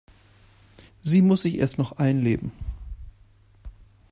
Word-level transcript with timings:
Sie 1.03 1.21
muss 1.21 1.43
sich 1.43 1.59
erst 1.59 1.77
noch 1.77 1.91
einleben. 1.91 2.51